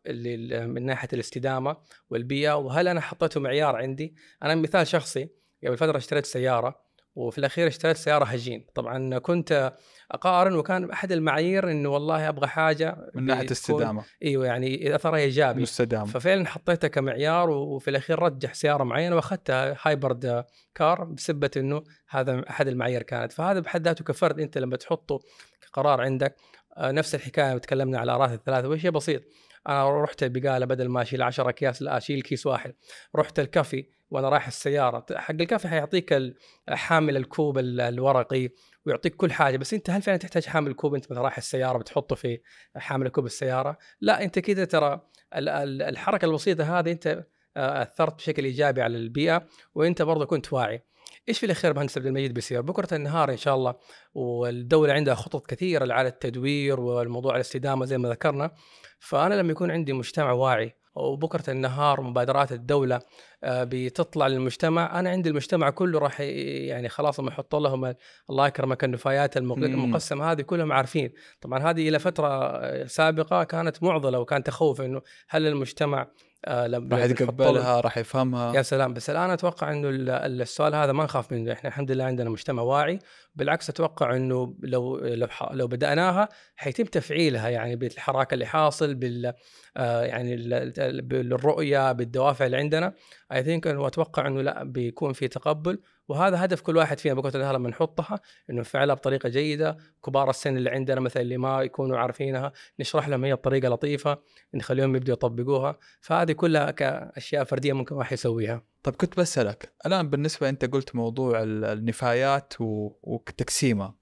[0.66, 1.76] من ناحية الاستدامة
[2.10, 5.28] والبيئه وهل أنا حطيته معيار عندي؟ أنا مثال شخصي
[5.64, 6.80] قبل فترة اشتريت سيارة
[7.14, 8.66] وفي الأخير اشتريت سيارة هجين.
[8.74, 9.72] طبعا كنت
[10.10, 14.04] أقارن وكان أحد المعايير إنه والله أبغى حاجة من ناحية استدامة.
[14.22, 20.44] إيوه يعني اثرها ايجابي مستدامه ففعلا حطيتها كمعيار وفي الأخير رجح سيارة معينة وأخذتها هايبرد
[20.74, 23.32] كار بسبة إنه هذا أحد المعايير كانت.
[23.32, 25.18] فهذا بحد ذاته كفرد أنت لما تحطه
[25.66, 26.36] كقرار عندك.
[26.76, 28.68] آه، نفس الحكاية تكلمنا على اراث الثلاثة.
[28.68, 29.22] وشيء بسيط.
[29.68, 32.74] أنا رحت البقاله بدل ما أشيل 10 أكياس لا أشيل كيس واحد.
[33.16, 35.06] رحت الكافي وأنا رايح السيارة.
[35.16, 36.34] حق الكافي حيعطيك
[36.68, 38.48] حامل الكوب ال- الورقي
[38.86, 39.56] ويعطيك كل حاجة.
[39.56, 42.40] بس أنت هل فعلا تحتاج حامل كوب؟ أنت مثلا رايح السيارة بتحطه في
[42.76, 43.78] حامل كوب السيارة.
[44.00, 45.00] لا أنت كده ترى
[45.36, 50.52] ال- ال- الحركة البسيطة هذه أنت آه، أثرت بشكل إيجابي على البيئة وأنت برضه كنت
[50.52, 50.82] واعي.
[51.28, 53.74] إيش في الأخير مهندس عبد المجيد بيصير؟ بكرة النهار إن شاء الله
[54.14, 58.50] والدولة عندها خطط كثيرة على التدوير والموضوع الاستدامة زي ما ذكرنا.
[58.98, 63.00] فأنا لما يكون عندي مجتمع واعي وبكرة النهار مبادرات الدولة
[63.44, 65.00] بتطلع للمجتمع.
[65.00, 67.96] أنا عندي المجتمع كله راح يعني خلاص لما يحط لهم ال-
[68.30, 69.64] الله يكرمك النفايات المق- مم.
[69.64, 71.12] المقسمه هذه كلهم عارفين.
[71.40, 76.06] طبعا هذه إلى فترة آه، سابقة كانت معضلة وكان تخوف إنه هل المجتمع
[76.44, 78.54] آه، لما راح يتقبلها راح يفهمها.
[78.54, 78.94] يا سلام.
[78.94, 81.52] بس الآن أتوقع إنه ال- ال- السؤال هذا ما نخاف منه.
[81.52, 82.98] إحنا الحمد لله عندنا مجتمع واعي.
[83.34, 89.32] بالعكس أتوقع إنه لو لو لو بدأناها حيتم تفعيلها يعني بالحراك اللي حاصل بال
[89.76, 92.92] آه، يعني ال- ال- بالرؤية بالدوافع اللي عندنا.
[93.32, 95.78] اي ثينك انه أتوقع أنه لا بيكون في تقبل.
[96.08, 99.76] وهذا هدف كل واحد فينا بكرة النهار لما نحطها إنه نفعلها بطريقة جيدة.
[100.04, 104.18] كبار السن اللي عندنا مثلا اللي ما يكونوا عارفينها نشرح لهم هي بطريقة لطيفة
[104.54, 105.78] نخليهم يبدوا يطبقوها.
[106.00, 108.62] فهذه كلها كأشياء فردية ممكن واحد يسويها.
[108.82, 113.94] طيب كنت بسألك الآن بالنسبة أنت قلت موضوع ال- النفايات وتقسيمها.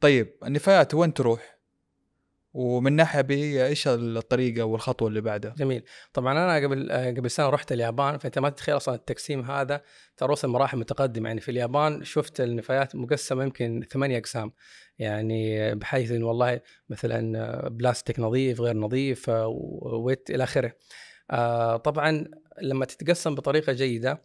[0.00, 1.59] طيب النفايات وين تروح؟
[2.52, 5.82] ومن ناحية بيئية إيش الطريقة والخطوة اللي بعدها؟ جميل.
[6.12, 9.82] طبعا أنا قبل قبل سنة رحت اليابان فأنت ما تتخيل أصلا التقسيم هذا.
[10.16, 11.28] ترى وصل مراحل متقدمة.
[11.28, 14.52] يعني في اليابان شفت النفايات مقسمة يمكن ثمانية أقسام.
[14.98, 20.72] يعني بحيث انه والله مثلا بلاستيك نظيف غير نظيف ويت إلى آخره.
[21.30, 22.24] آه، طبعا
[22.62, 24.22] لما تتقسم بطريقة جيدة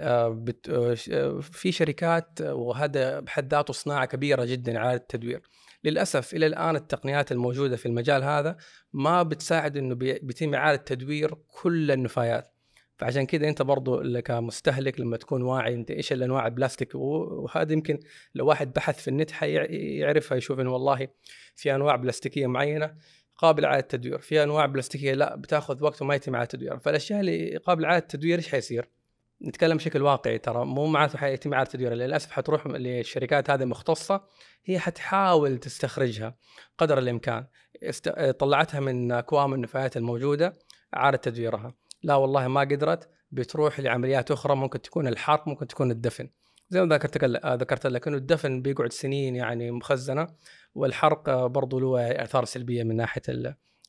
[0.00, 0.94] آه، آه،
[1.40, 5.42] في شركات وهذا بحد ذاته صناعة كبيرة جدا على التدوير.
[5.84, 8.56] للأسف إلى الآن التقنيات الموجودة في المجال هذا
[8.92, 12.48] ما بتساعد إنه بي- بيتم إعادة تدوير كل النفايات.
[12.98, 18.00] فعشان كذا أنت برضو كمستهلك لما تكون واعي أنت إيش الأنواع البلاستيك وهذا يمكن
[18.34, 21.08] لو واحد بحث في النت حيعرفها يشوف إنه والله
[21.54, 22.94] في أنواع بلاستيكية معينة
[23.36, 27.56] قابله على التدوير في أنواع بلاستيكية لا بتاخذ وقت وما يتم على التدوير فالأشياء اللي
[27.56, 28.88] قابله على التدوير إيش حيصير؟
[29.44, 34.24] نتكلم بشكل واقعي ترى مو معناته حيتم اعاده تدويرها للأسف حتروح للشركات هذه مختصة
[34.64, 36.36] هي حتحاول تستخرجها
[36.78, 37.46] قدر الإمكان.
[37.82, 38.08] است...
[38.08, 40.52] طلعتها من أكوام النفايات الموجودة
[40.96, 41.74] اعاده تدويرها.
[42.02, 46.30] لا والله ما قدرت بتروح لعمليات أخرى ممكن تكون الحرق ممكن تكون الدفن.
[46.70, 50.26] زي ما ذكرت ذكرت لك إنه الدفن بيقعد سنين يعني مخزنة
[50.74, 53.22] والحرق برضو له أثار سلبية من ناحية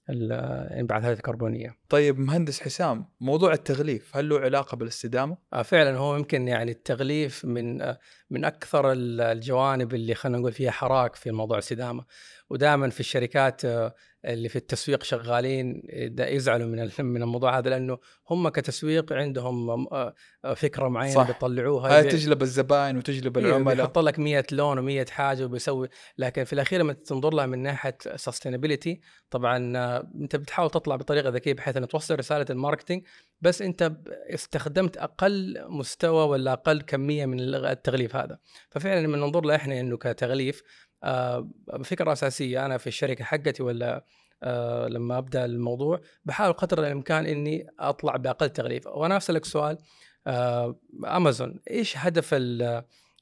[0.10, 1.78] الانبعاثات الكربونية.
[1.90, 7.46] طيب مهندس حسام موضوع التغليف هل له علاقة بالاستدامة؟ آه، فعلا هو يمكن يعني التغليف
[7.46, 12.06] من آه، من أكثر الجوانب اللي خلينا نقول فيها حراك في موضوع الاستدامة
[12.50, 15.82] ودائما في الشركات آه، اللي في التسويق شغالين
[16.20, 17.98] يزعلوا من من الموضوع هذا لأنه
[18.30, 20.14] هم كتسويق عندهم آه،
[20.46, 21.28] آه، فكرة معينة صح.
[21.28, 21.98] بيطلعوها.
[21.98, 23.76] هي تجلب الزباين وتجلب إيه، العملاء.
[23.76, 25.90] بيحط لك 100 لون و100 حاجة وبيسوي.
[26.18, 31.30] لكن في الأخير لما تنظر لها من ناحية sustainability طبعا آه، أنت بتحاول تطلع بطريقة
[31.30, 33.04] ذكية بحيث ان توصل رسالة ال marketing
[33.42, 33.92] بس أنت
[34.34, 38.40] استخدمت أقل مستوى ولا أقل كمية من التغليف هذا.
[38.70, 40.64] ففعلا لما ننظر له إحنا إنه كتغليف
[41.84, 44.06] فكره أساسية أنا في الشركة حقتي ولا
[44.44, 49.78] آه، لما أبدأ الموضوع بحاول قدر الإمكان إني أطلع بأقل تغليف وأنا اسالك سؤال
[50.28, 52.36] آه، أمازون إيش هدف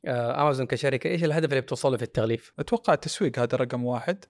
[0.07, 4.25] أمازون كشركة؟ إيش الهدف اللي بتوصله في التغليف؟ أتوقع التسويق هذا رقم واحد.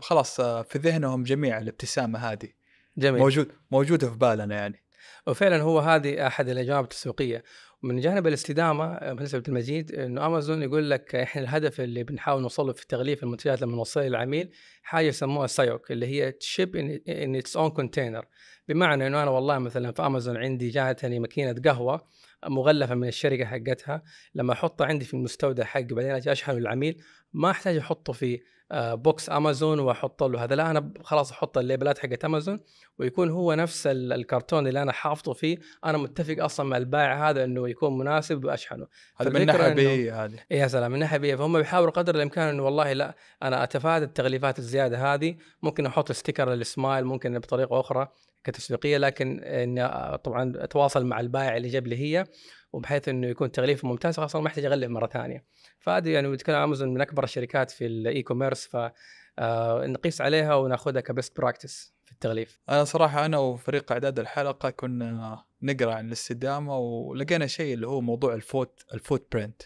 [0.00, 2.48] خلاص في ذهنهم جميع الابتسامة هذه.
[2.96, 3.20] جميل.
[3.20, 4.82] موجود موجودة في بالنا يعني.
[5.26, 7.44] وفعلا هو هذه أحد الأجواب التسويقية.
[7.82, 12.86] ومن جانب الاستدامة بالنسبة للمجيد إنه امازون يقول لك إحنا الهدف اللي بنحاول نوصله في
[12.86, 14.50] تغليف المنتجات لما نوصلها للعميل
[14.82, 16.76] حاجة يسموها SIOC اللي هي ship
[17.08, 18.24] in its own container
[18.68, 22.06] بمعنى إنه أنا والله مثلا في امازون عندي جاتني ماكينة قهوة
[22.46, 24.02] مغلفة من الشركة حقتها
[24.34, 28.40] لما أحطها عندي في المستودع حقي بعدين أجي أشحنه للعميل ما أحتاج أحطه في
[28.72, 30.44] box أمازون واحط له.
[30.44, 32.60] هذا لا أنا خلاص أحط الليبلات حقت أمازون
[32.98, 35.58] ويكون هو نفس الكرتون اللي أنا حافظه فيه.
[35.84, 38.86] أنا متفق أصلا مع البائع هذا إنه يكون مناسب وأشحنه.
[39.16, 40.38] هذا من ناحية بيئيه هذه.
[40.50, 44.58] يا سلام من ناحية بيئيه فهم بيحاولوا قدر الإمكان إنه والله لا أنا أتفادى التغليفات
[44.58, 45.36] الزيادة هذه.
[45.62, 48.08] ممكن أحط sticker لل smile ممكن بطريقة أخرى
[48.44, 52.24] كتسويقيه لكن إني طبعا أتواصل مع البائع اللي جاب لي هي.
[52.72, 55.44] وبحيث إنه يكون تغليف ممتاز خلاص ما أحتاج أغلف مرة ثانية.
[55.78, 58.90] فهذه يعني بنتكلم أمازون من أكبر الشركات في ال e-commerce ف
[59.38, 62.60] آه، نقيس عليها وناخذها ك best practice في التغليف.
[62.68, 68.34] أنا صراحة أنا وفريق أعداد الحلقة كنا نقرأ عن الاستدامة ولقينا شيء اللي هو موضوع
[68.34, 69.62] ال foot ال footprint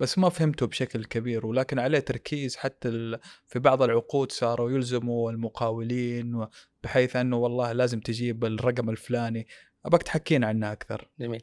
[0.00, 6.46] بس ما فهمته بشكل كبير ولكن عليه تركيز حتى في بعض العقود صاروا يلزموا المقاولين
[6.82, 9.46] بحيث أنه والله لازم تجيب الرقم الفلاني.
[9.84, 11.08] ابغاك تحكينا عنها أكثر.
[11.20, 11.42] جميل.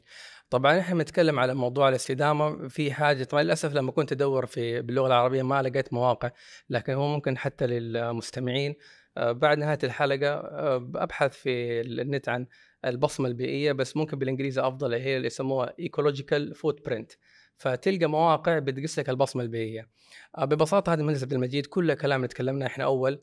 [0.50, 5.06] طبعا إحنا بنتكلم على موضوع الاستدامة في حاجة طبعا للأسف لما كنت أدور في باللغة
[5.06, 6.30] العربية ما لقيت مواقع
[6.70, 8.74] لكن هو ممكن حتى للمستمعين.
[9.16, 12.46] آه، بعد نهاية الحلقة آه، أبحث في النت عن
[12.84, 17.12] البصمة البيئية بس ممكن بالإنجليزي أفضل هي اللي يسموها ecological footprint
[17.56, 19.88] فتلقى مواقع بتقيس لك البصمة البيئية.
[20.38, 23.20] آه، ببساطة هذا المهندس عبد المجيد كل كلام اللي تكلمنا إحنا أول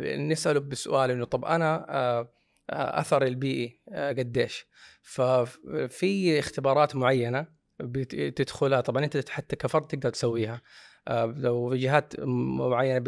[0.00, 1.86] نسأله بسؤال إنه طب أنا
[2.70, 4.66] أثر البيئي قديش.
[5.02, 7.46] ففي اختبارات معينة
[7.80, 10.62] بتدخلها طبعا أنت حتى كفرد تقدر تسويها.
[11.08, 13.04] آه، لو جهات معينة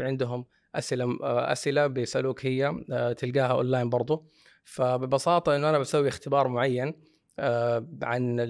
[0.00, 4.30] عندهم أسئلة آه، أسئلة بيسألوك هي آه، تلقاها أونلاين برضو.
[4.64, 6.94] فببساطة إنه أنا بسوي اختبار معين
[8.02, 8.40] عن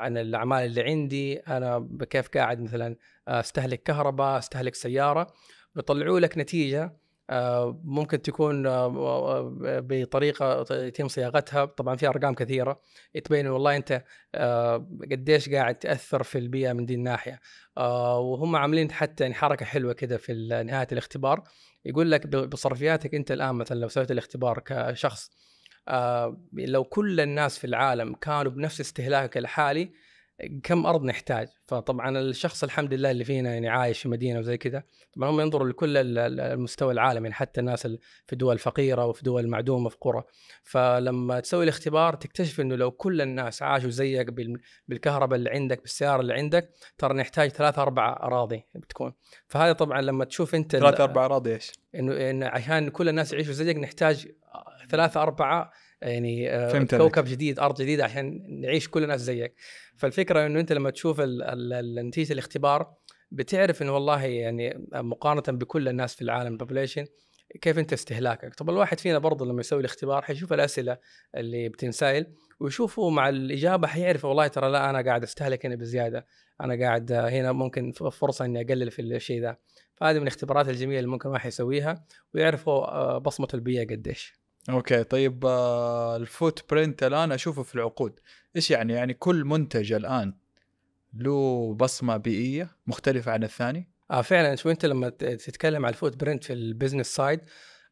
[0.00, 1.38] عن الأعمال اللي عندي.
[1.38, 2.96] أنا كيف قاعد مثلا
[3.28, 5.26] أستهلك كهرباء أستهلك سيارة.
[5.74, 7.00] بيطلعوا لك نتيجة آه،
[7.84, 11.64] ممكن تكون آه، آه، بطريقة يتم صياغتها.
[11.64, 12.80] طبعا في أرقام كثيرة.
[13.24, 14.04] تبين والله أنت
[15.12, 17.40] قديش قاعد تأثر في البيئة من دي الناحية.
[17.76, 20.32] وهم عاملين حتى يعني حركة حلوة كده في
[20.66, 21.42] نهاية الاختبار.
[21.84, 25.30] يقول لك بصرفياتك أنت الآن مثلا لو سويت الاختبار كشخص
[26.52, 29.92] لو كل الناس في العالم كانوا بنفس استهلاكك الحالي
[30.62, 31.48] كم أرض نحتاج.
[31.66, 34.82] فطبعا الشخص الحمد لله اللي فينا يعني عايش في مدينة وزي كذا
[35.16, 37.86] طبعا هم ينظروا لكل المستوى العالمي يعني حتى الناس
[38.26, 40.22] في دول فقيره وفي دول معدومه في قرى.
[40.62, 44.26] فلما تسوي الاختبار تكتشف إنه لو كل الناس عاشوا زيك
[44.88, 49.12] بالكهرباء اللي عندك بالسيارة اللي عندك ترى نحتاج ثلاث أربع أراضي بتكون.
[49.46, 53.52] فهذا طبعا لما تشوف أنت ثلاث أربع أراضي إيش؟ انه إن عشان كل الناس يعيشوا
[53.52, 54.28] زيك نحتاج
[54.90, 55.70] ثلاثة أربعة
[56.02, 59.54] يعني آه، كوكب جديد أرض جديدة عشان نعيش كل الناس زيك.
[59.96, 61.20] فالفكرة إنه أنت لما تشوف
[62.04, 62.94] نتيجة الاختبار
[63.30, 67.06] بتعرف إنه والله يعني مقارنة بكل الناس في العالم البوبليشن
[67.60, 68.54] كيف أنت استهلاكك.
[68.54, 70.98] طب الواحد فينا برضه لما يسوي الاختبار حيشوف الأسئلة
[71.36, 72.26] اللي بتنسال
[72.60, 76.26] ويشوفوا مع الإجابة حيعرف والله ترى لا أنا قاعد أستهلك هنا بزيادة
[76.60, 79.56] أنا قاعد هنا ممكن فرصة إني أقلل في الشيء ذا.
[79.94, 82.04] فهذه من الاختبارات الجميلة اللي ممكن واحد يسويها
[82.34, 84.45] ويعرفوا آه، بصمة البيئة قديش.
[84.70, 88.20] okay طيب آه، ال footprint الآن أشوفه في العقود.
[88.56, 90.34] إيش يعني؟ يعني كل منتج الآن
[91.14, 94.56] له بصمة بيئية مختلفة عن الثاني؟ آه فعلا.
[94.56, 97.40] شو أنت لما تتكلم عن ال footprint في ال business side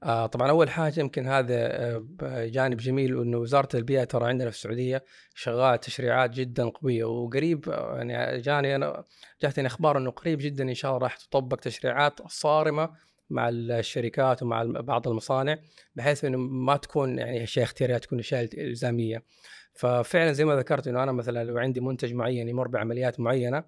[0.02, 4.56] آه طبعا أول حاجة يمكن هذا آه جانب جميل إنه وزارة البيئة ترى عندنا في
[4.56, 9.04] السعودية شغال تشريعات جدا قوية وقريب آه، يعني جاني أنا
[9.42, 12.90] جاتني أخبار إنه قريب جدا إن شاء الله راح تطبق تشريعات صارمة
[13.31, 15.58] مع الشركات ومع بعض المصانع
[15.94, 19.25] بحيث إنه ما تكون يعني أشياء اختيارية تكون أشياء إلزامية.
[19.72, 23.64] ففعلا زي ما ذكرت إنه أنا مثلا لو عندي منتج معين يمر بعمليات معينة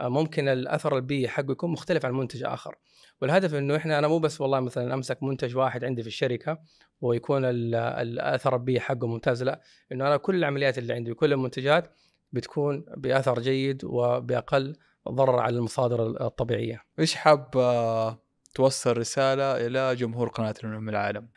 [0.00, 2.74] آه، ممكن الأثر البيئي حقه يكون مختلف عن منتج آخر.
[3.22, 6.58] والهدف إنه إحنا أنا مو بس والله مثلا أمسك منتج واحد عندي في الشركة
[7.00, 9.60] ويكون الأثر البيئي حقه ممتاز لا.
[9.92, 11.92] إنه أنا كل العمليات اللي عندي وكل المنتجات
[12.32, 14.76] بتكون بأثر جيد وبأقل
[15.08, 16.82] ضرر على المصادر الطبيعية.
[16.98, 18.22] إيش حاب آه،
[18.54, 21.28] توصل رسالة إلى جمهور قناة العلوم العالم؟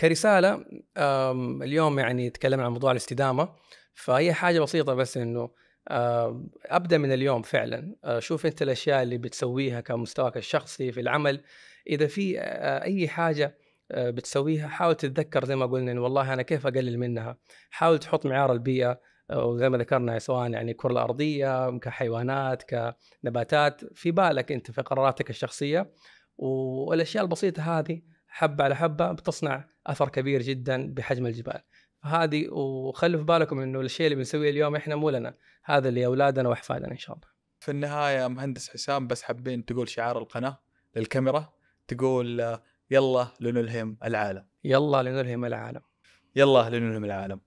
[0.00, 0.64] كرسالة
[1.62, 3.48] اليوم يعني تكلمنا عن موضوع الاستدامة.
[3.94, 5.50] فهي حاجة بسيطة بس إنه
[6.66, 7.96] أبدأ من اليوم فعلا.
[8.18, 11.44] شوف أنت الأشياء اللي بتسويها كمستواك الشخصي في العمل.
[11.86, 12.40] إذا في
[12.84, 13.58] أي حاجة
[13.90, 17.36] بتسويها حاول تتذكر زي ما قلنا إنه والله أنا كيف أقلل منها.
[17.70, 19.00] حاول تحط معيار البيئة
[19.32, 22.62] وزي ما ذكرنا سواء يعني الكره الأرضية كحيوانات
[23.22, 25.92] كنباتات في بالك أنت في قراراتك الشخصية.
[26.38, 31.62] والأشياء البسيطة هذه حبة على حبة بتصنع أثر كبير جدا بحجم الجبال.
[32.02, 36.90] هذه وخلوا في بالكم إنه الشيء اللي بنسويه اليوم إحنا مو لنا هذا لاولادنا وأحفادنا
[36.92, 37.28] إن شاء الله.
[37.60, 40.58] في النهاية مهندس حسام بس حابين تقول شعار القناة
[40.96, 41.52] للكاميرا
[41.88, 42.58] تقول
[42.90, 44.46] يلا لنلهم العالم.
[44.64, 45.80] يلا لنلهم العالم.
[46.36, 47.40] يلا لنلهم العالم.